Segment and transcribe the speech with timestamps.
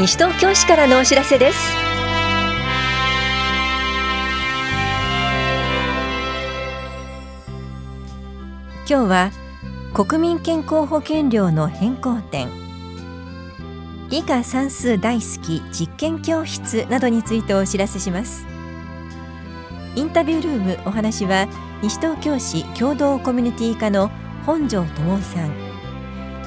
[0.00, 1.58] 西東京市からのお知らせです。
[8.86, 9.30] 今日は
[9.92, 12.48] 国民健康保険料の変更点。
[14.08, 18.46] 理科算数大好き実験教室などについてお知らせします。
[19.96, 21.46] インタビュールームお話は
[21.82, 24.10] 西東京市共同コミュニティ課の
[24.46, 25.50] 本庄智さん。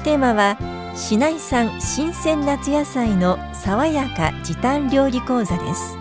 [0.02, 0.58] テーマは
[0.96, 5.98] 市内産新鮮夏野菜の爽やか時短料理講座です。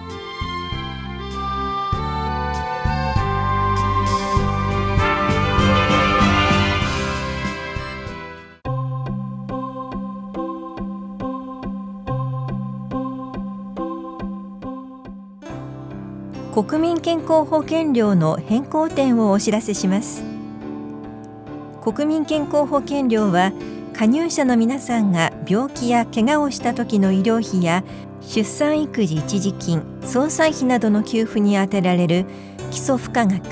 [16.54, 20.24] 国民健康保険料の変更点をお知らせします。
[21.84, 23.52] 国民健康保険料は
[23.94, 27.84] 加入者の皆さんが病気や怪我をした時の医療費や
[28.22, 32.26] 出産育児一時金総裁費などの給付に充てられる
[32.72, 33.44] 基礎付加額。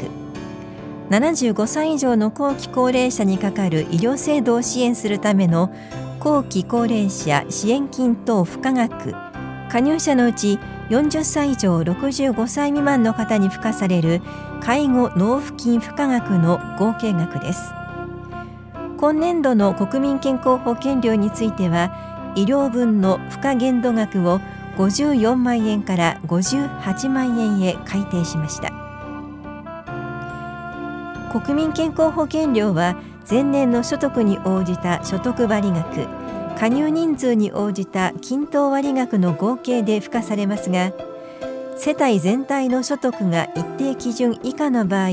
[1.09, 5.73] 75歳以上の後期高齢者にかかる医療制度を支援するための
[6.19, 9.13] 後期高齢者支援金等付加額。
[9.69, 10.57] 加入者のうち
[10.89, 14.21] 40歳以上65歳未満の方に付加される
[14.59, 17.80] 介護納付金付加額の合計額です。
[19.01, 24.39] 今年度の国民健康保険料については医療分の付加限度額を
[24.77, 28.71] 54万円から58万円へ改定しました。
[31.31, 32.95] 国民健康保険料は
[33.27, 36.07] 前年の所得に応じた所得割額
[36.59, 40.91] 加入人数に応じた均等割額の合計で付加されますが
[41.75, 45.09] 世帯全体の所得が一定基準以下の場合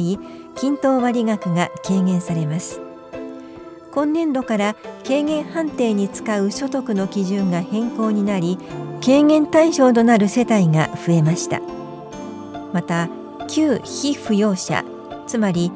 [0.57, 2.88] 均等割額が軽減されます。
[3.93, 8.59] 今年度から軽減判定に使う所得の基準が変更になり
[9.05, 11.61] 軽減対象となる世帯が増えました。
[12.73, 13.09] また
[13.49, 14.85] 旧被扶養者
[15.27, 15.73] つまり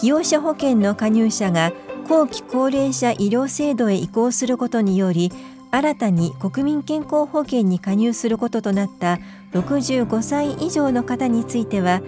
[0.00, 1.72] 被用者保険の加入者が
[2.08, 5.32] 後期高齢者医療制度へ移行することにより
[5.70, 9.18] 新たに国民健康保険に加入することとなった
[9.52, 12.00] 65歳以上の方については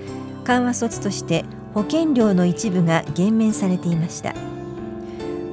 [0.44, 1.44] 緩和措置として
[1.75, 4.34] 保険料の一部が減免されていました。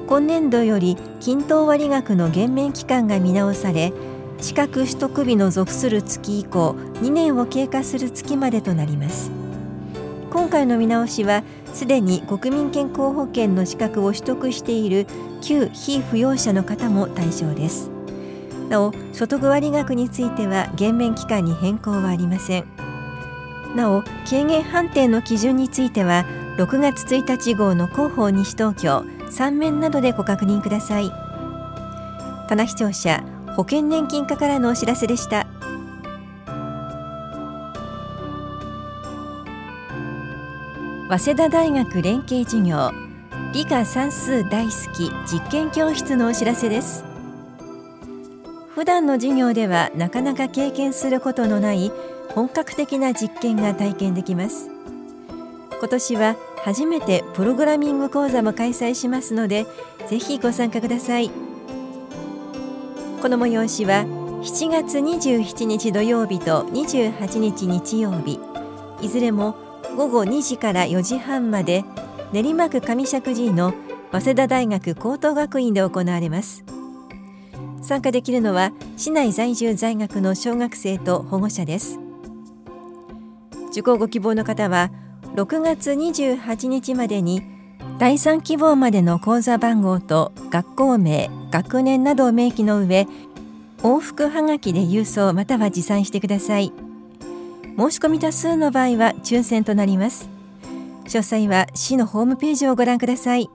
[0.06, 3.92] 今年度より均等割額の減免期間が見直され
[4.40, 9.30] 資格取得日の属する月以降2年を経過する月までとなります。
[10.30, 15.06] 今回の見直しはすでに国民健康保険の資格を取得している
[15.40, 17.90] 旧非扶養者の方も対象です。
[18.68, 22.64] なお所得割額については減免期間に変更はありません。
[23.74, 31.12] なお軽減判定の基準については6月1日号の広報西東京3面などでご確認ください。
[32.48, 33.22] 棚視聴者
[33.56, 35.46] 保険年金課からのお知らせでした。
[41.08, 42.90] 早稲田大学連携授業
[43.52, 47.04] 理科算数大好き実験教室のお知らせです。
[48.74, 51.92] 普段の授業ではなかなか経験することのない
[52.30, 54.75] 本格的な実験が体験できます。
[55.78, 59.66] 今年は初めてプログラミング講座も開催しますので
[60.08, 61.30] ぜひご参加ください。
[63.20, 64.04] この催しは
[64.42, 68.38] 7月27日土曜日と28日日曜日。
[69.00, 69.56] いずれも
[69.96, 71.84] 午後2時から4時半まで
[72.32, 73.74] 練馬区上石神井の
[74.12, 76.64] 早稲田大学高等学院で行われます。
[77.82, 81.98] 参加できるのは市内在住在学の小学生と保護者です。
[83.70, 84.90] 受講ご希望の方は
[85.36, 87.42] 6月28日までに
[87.98, 93.06] 第3希望までの口座番号と学校名学年などを明記の上
[93.82, 96.72] 往復はがきで郵送または持参してください。
[97.76, 100.30] 申し込み多数の場合は抽選となります。
[101.04, 103.50] 詳細は市のホームページをご覧ください。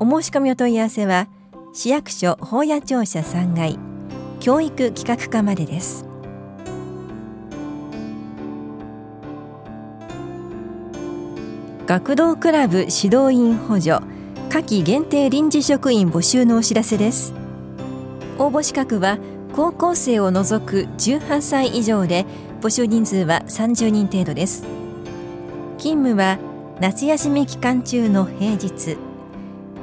[0.00, 1.28] お申し込みお問い合わせは
[1.74, 3.78] 市役所法屋庁舎3階
[4.40, 6.11] 教育企画課までです。
[11.92, 13.98] 学童クラブ指導員補助
[14.48, 17.34] 夏季限定臨時職員募集のお知らせです。
[18.38, 19.18] 応募資格は
[19.54, 22.24] 高校生を除く18歳以上で
[22.62, 24.62] 募集人数は30人程度です。
[25.76, 26.38] 勤務は
[26.80, 28.96] 夏休み期間中の平日。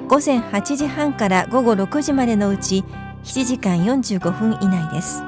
[0.08, 2.84] 午前8時半から午後6時までのうち
[3.24, 5.22] 7時間45分以内です。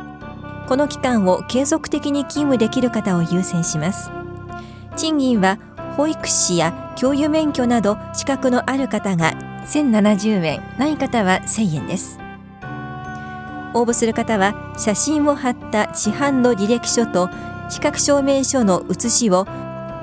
[0.68, 4.10] この期間を継続的に勤務できる方を優先します。
[4.96, 5.60] 賃金は
[5.98, 9.34] 保育士や教諭免許など資格のある方が
[9.66, 10.62] 1070円。
[10.78, 12.20] ない方は1000円です。
[13.74, 17.30] 応募する方は写真を貼った市販の履歴書と
[17.70, 19.46] 資格証明書の写しを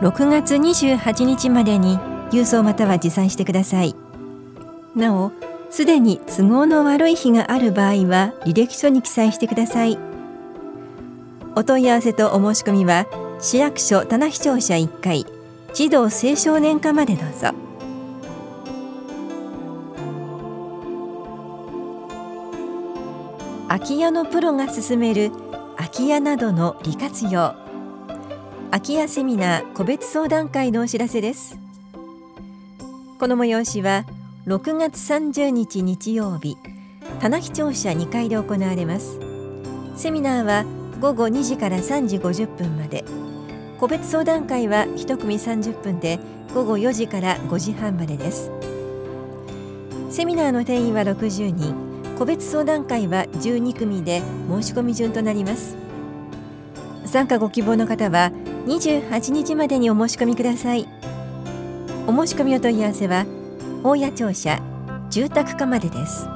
[0.01, 1.99] 6月28日までに
[2.31, 3.95] 郵送または持参してください。
[4.95, 5.33] なお
[5.71, 9.99] すでに都合の悪い日がある場合は履歴書に記載してください。
[11.55, 13.07] お問い合わせとお申し込みは
[13.41, 15.27] 市役所棚視聴者1階
[15.79, 17.55] 児童青少年課までどうぞ。
[23.69, 25.31] 空き家のプロが進める
[25.77, 27.55] 空き家などの利活用。
[28.73, 31.57] 空き家セミナー個別相談会のお知らせです。
[33.21, 34.05] この催しは
[34.49, 36.57] 6月30日日曜日
[37.21, 39.21] 棚視聴者2階で行われます。
[39.95, 40.65] セミナーは
[40.99, 43.05] 午後2時から3時50分まで。
[43.79, 46.19] 個別相談会は1組30分で
[46.53, 48.51] 午後4時から5時半までです。
[50.11, 51.75] セミナーの定員は60人。
[52.19, 54.21] 個別相談会は12組で
[54.51, 55.77] 申し込み順となります。
[57.05, 58.33] 参加ご希望の方は
[58.67, 60.89] 28日までにお申し込みください。
[62.09, 63.27] お申し込みお問い合わせは
[63.85, 64.61] 大谷庁舎
[65.09, 66.27] 住宅課までです。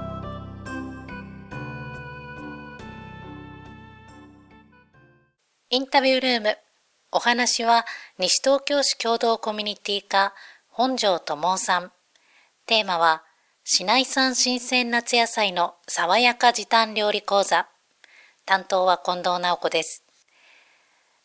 [5.70, 6.61] インタビュールーム
[7.14, 7.84] お話は
[8.18, 10.32] 西東京市共同コミュニティ課
[10.70, 11.92] 本庄智夫さん。
[12.64, 13.22] テーマは
[13.64, 17.68] 市内産新鮮夏野菜の爽やか時短料理講座。
[18.46, 20.04] 担当は近藤直子です。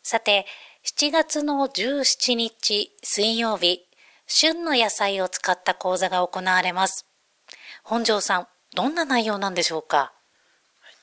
[0.04, 0.46] さて、
[0.84, 3.88] 7月の17日水曜日、
[4.26, 7.06] 旬の野菜を使った講座が行われます。
[7.84, 10.12] 本庄さん、どんな内容なんでしょうか？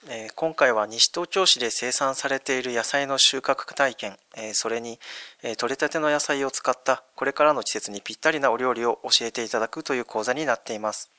[0.06, 4.99] え今回は西東京市で生産されている野菜の収穫体験、えそれに、
[5.43, 11.11] え採れたての野菜を使ったこれからの季節にぴったりなお料理を教えていただくという講座になっています。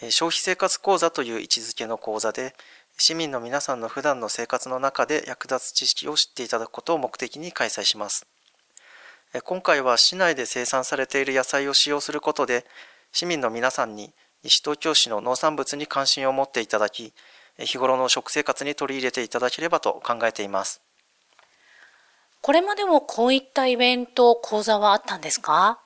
[0.00, 2.54] え消費生活講座という位置づけの講座で
[2.96, 8.26] 市民の皆さんの普段の生活の中で役立つ知識を知っていただくことを目的に開催します。
[9.44, 12.64] 今回は市内で生産されている野菜を使用することで
[13.12, 17.12] 市民の皆さんに西東京市の農産物に関心を持っていただき
[17.58, 20.80] 日頃の食生活に取り入れていただければと考えています。
[22.40, 25.78] これまでもこういったイベント、講座はあったんですか？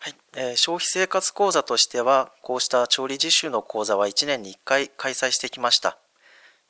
[0.00, 5.96] はい、えー、消費生活講座としては、こうした調理実習の講座は1年に1回開催してきました。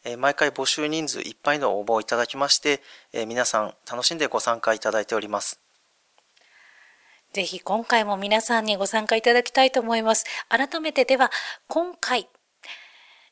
[0.04, 2.80] えー、毎回募集人数いっぱいの応募をいただきまして、
[3.12, 5.58] えー、皆さん楽しんでご参加いただいております。
[7.32, 10.24] ぜひ今回も皆さんにご参加いただきたいと思います。
[10.48, 11.32] 改めてでは、
[11.66, 12.28] 今回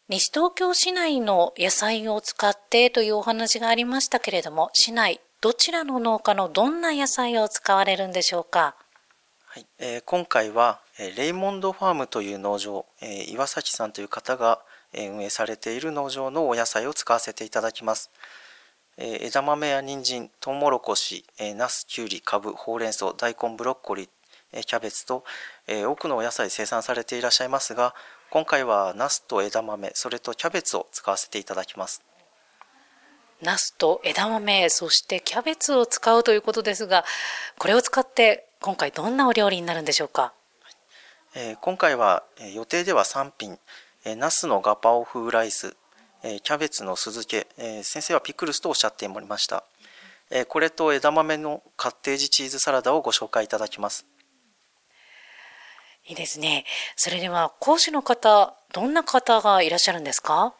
[0.08, 8.74] 西東京市内の野菜を使ってというお話がありましたけれども、市内どちらの農家のどんな野菜を使われるんでしょうか？
[9.46, 14.60] はい、えー、今回は、えー、レイモンドファームという農場、えー、岩崎さんという方が、
[14.92, 18.10] え運営されている農場のお野菜を使わせていただきます。
[18.98, 24.08] え枝豆や人参、トウモロコシ、えー、ナス、キュウリ、カブ、ほうれん草、大根、ブロッコリー、
[24.52, 25.24] えキャベツと、
[25.66, 27.94] え多くのお野菜生産されていらっしゃいますが、
[28.32, 32.02] 今回はナスと枝豆それとキャベツを使わせていただきます。
[33.42, 37.04] ナスと枝豆そしてキャベツを使うということですが
[37.58, 40.32] これを使って今回どんなお料理になるんでしょうか、
[41.34, 42.22] えー、今回は
[42.54, 43.58] 予定では3品、
[44.06, 45.76] えー、ナスのガパオ風ライス、
[46.22, 49.64] えー、キャベツの酢漬け、えー、先生はピクルスとおっしゃっておりました、
[50.30, 54.06] えー、これと枝豆のカッテージチーズサラダをご紹介いただきます
[56.06, 56.64] いいですね。
[56.96, 60.54] それでは講師の方、どんな方がいらっしゃるんですか？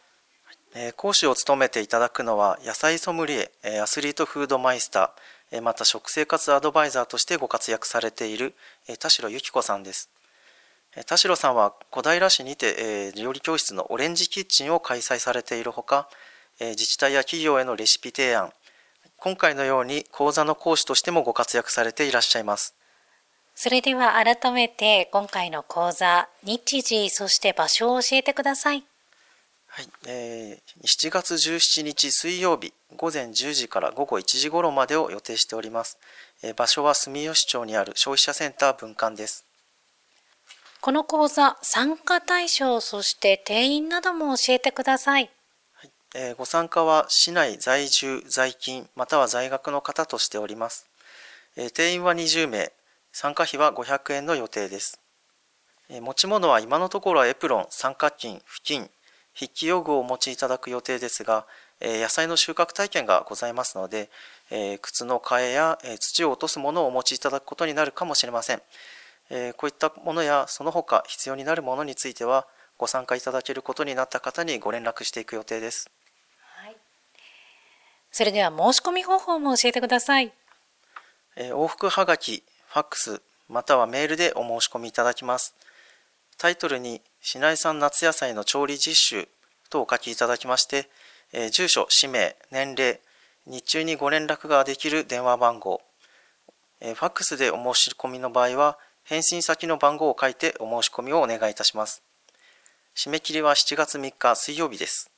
[0.74, 8.54] え講師を務めていただくのは野菜ソムリエ、えアスリートフードマイスター、えまた食生活アドバイザーとしてご活躍されている、
[8.88, 10.08] え田代由紀子さんです。
[10.94, 16.08] え田代さんは小平市にて、え料理教室のオレンジキッチンを開催されているほか、
[16.60, 18.52] え自治体や企業へのレシピ提案、
[19.16, 22.74] 今回のように講座の講師としてもご活躍されていらっしゃいます。
[23.54, 28.84] それでは改めて今回の講座、日時、そして場所を教えてください。
[29.74, 35.98] はい、えー、7月17日水曜日午前10時から午後1時頃までを予定しております。
[36.42, 39.46] えー、場所は住吉町にある消費者センター分館です。
[40.82, 45.30] この講座、参加対象、そして定員なども教えてください。
[45.74, 50.86] はいえー、ご参加は市内在住、在勤、または在学の方としております。
[51.56, 52.72] えー、定員は20名、
[53.12, 55.00] 参加費は500円の予定です。
[56.00, 58.90] 持ち物は今のところはエプロン、三角巾、布巾、
[59.34, 61.46] 筆記用具をお持ちいただく予定ですが、
[61.80, 64.08] 野菜の収穫体験がございますので、
[64.80, 68.62] 靴の替えや土を落とすものをお持ちいただくことになるかもしれません。
[69.56, 72.46] こういったものやその他必要になるものについては、
[72.78, 75.90] ご参加いただけることになった方にご連絡していく予定です。
[76.56, 76.76] はい、
[78.10, 80.32] それでは申し込み方法も教えてください。
[81.36, 85.54] えー、往復はがき、ファックス、またはメールでお申し込みいただきます。
[86.38, 89.28] タイトルに、市内産夏野菜の調理実習
[89.68, 90.88] とお書きいただきまして、
[91.34, 92.98] えー、住所、氏名、年齢、
[93.44, 95.82] 日中にご連絡ができる電話番号、
[96.80, 102.02] えー、ファックスでお申し込みの場合は、返信先の番号を書いてお申し込みをお願いいたします。
[102.96, 105.10] 締め切りは7月3日水曜日です。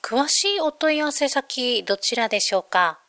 [0.00, 3.00] 詳しいお問い合わせ先、どちらでしょうか？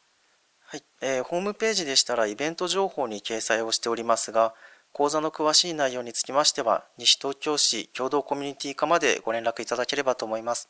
[0.71, 4.53] はい、えー、ホームページでしたらイベント情報に掲載をしておりますが、
[4.91, 10.69] 講座の詳しい内容につきましては、西東京市共同コミュニティ課までご連絡いただければと思います。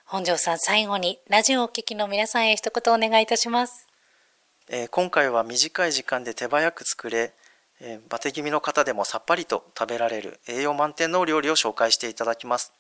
[0.06, 3.86] 本庄さん最後にラジオをお聞きの皆さんへ一言お願いいたします。
[4.70, 7.34] えー、今回は短い時間で手早く作れ、
[7.82, 12.74] えー、バテ気味の方でもさっぱりと食べられる栄養満点のお料理を紹介していただきます。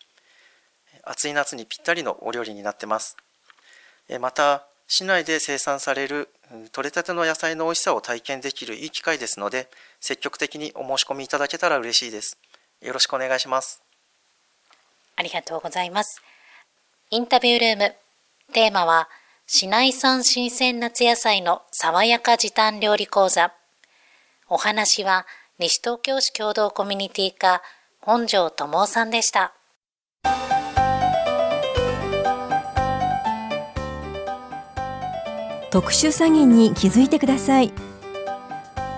[1.03, 3.15] 暑い夏にぴったりのお料理になってます、
[4.09, 6.29] えー、また市内で生産される
[6.71, 12.37] 採れたての野菜の美味しさを体験できるいい機会ですので積極的にお申し込みいただけたら嬉しいです。
[12.81, 13.81] よろしくお願いします。
[15.15, 16.21] ありがとうございます。
[17.09, 17.95] インタビュールーム。
[18.53, 19.09] テーマは
[19.45, 23.56] 市内産新鮮夏野菜の爽やか時短料理講座。
[24.49, 25.25] お話は
[25.59, 27.61] 西東京市共同コミュニティ課
[27.99, 29.53] 本庄智さんでした。
[35.69, 37.73] 特殊詐欺に気づいてください。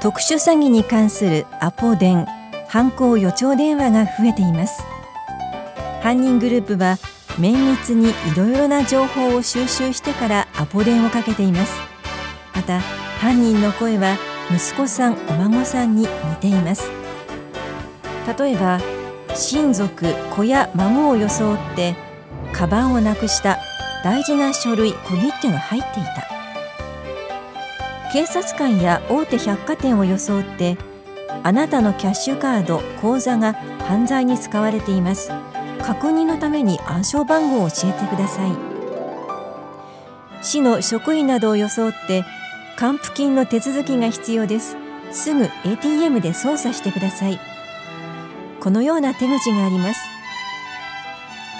[0.01, 2.27] 特殊詐欺に関するアポ電
[2.67, 4.83] 犯行予兆電話が増えています。
[6.03, 6.99] 犯人グループは
[7.39, 11.73] 綿密にいろいろな情報を収集してからアポ電をかけています。
[12.53, 12.81] また
[13.19, 14.15] 犯人の声は
[14.51, 16.07] 息子さんお孫さんに似
[16.41, 16.89] ています。
[18.37, 18.79] 例えば
[19.35, 21.95] 親族子や孫を装って
[22.51, 23.59] カバンをなくした
[24.03, 26.27] 大事な書類小切手が入っていた。
[28.11, 30.77] 警察官や大手百貨店を装って
[31.43, 33.53] あなたのキャッシュカード口座が
[33.87, 35.31] 犯罪に使われています。
[35.81, 38.51] 確認のために暗証番号を教えてください。
[40.41, 42.25] 市の職員などを装って
[42.79, 44.77] 還付金の手続きが必要です。
[45.11, 47.37] すぐ ATM で操作してください。
[48.61, 49.99] このような手口があります。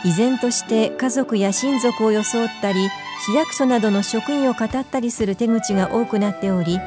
[0.06, 2.88] 依然として家族や親族を装ったり
[3.26, 6.80] 市役所などの職員を語ったりする手口が多くなっており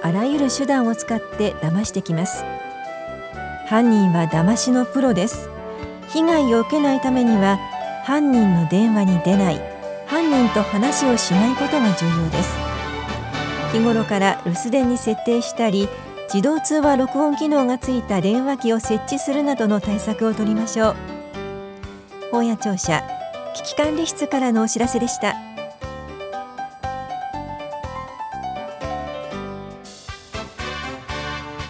[0.00, 2.44] あらゆる手段を使って騙してきます。
[3.66, 5.48] 犯人は騙しのプロです。
[6.10, 7.58] 被害を受けないためには
[8.04, 9.60] 犯人の電話に出ない。
[10.06, 12.71] 犯人と話をしないことが重要です。
[13.72, 15.88] 日頃から留守電に設定したり
[16.32, 20.96] 自動通話録音機能がついた電話機を設置するなどの対策を取りましょう。
[22.30, 23.02] 本屋庁舎
[23.54, 25.36] 危機管理室からのお知らせでした。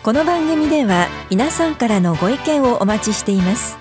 [0.03, 3.79] この番組では皆さんからのご意見をお待ちしています。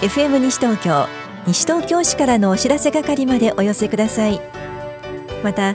[0.00, 1.08] FM 西東京
[1.46, 4.40] 西東京市からのお知らせ係までお寄せください。
[5.42, 5.74] また